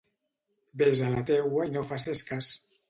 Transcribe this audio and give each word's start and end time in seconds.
Ves 0.81 1.03
a 1.09 1.11
la 1.17 1.21
teua 1.31 1.69
i 1.71 1.77
no 1.77 1.87
faces 1.93 2.29
cas. 2.33 2.55